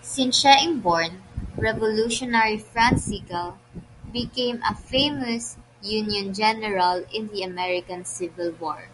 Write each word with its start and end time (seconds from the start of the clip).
Sinsheim-born 0.00 1.24
revolutionary 1.56 2.56
Franz 2.56 3.02
Sigel 3.06 3.58
became 4.12 4.62
a 4.62 4.76
famous 4.76 5.56
Union 5.82 6.32
general 6.32 7.04
in 7.12 7.26
the 7.32 7.42
American 7.42 8.04
Civil 8.04 8.52
War. 8.52 8.90